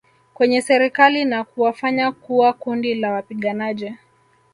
kwenye 0.33 0.61
Serikali 0.61 1.25
na 1.25 1.43
kuwafanya 1.43 2.11
kuwa 2.11 2.53
kundi 2.53 2.95
la 2.95 3.11
wapiganaji 3.11 3.93